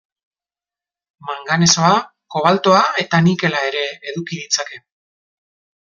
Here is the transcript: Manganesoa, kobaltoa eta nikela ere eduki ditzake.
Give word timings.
Manganesoa, 1.27 1.91
kobaltoa 2.37 2.81
eta 3.05 3.23
nikela 3.29 3.65
ere 3.71 3.85
eduki 4.13 4.45
ditzake. 4.45 4.85